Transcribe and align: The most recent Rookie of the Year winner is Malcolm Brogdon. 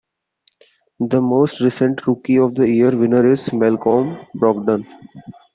The 0.99 1.21
most 1.21 1.61
recent 1.61 2.07
Rookie 2.07 2.39
of 2.39 2.55
the 2.55 2.67
Year 2.67 2.89
winner 2.97 3.23
is 3.23 3.53
Malcolm 3.53 4.17
Brogdon. 4.35 4.83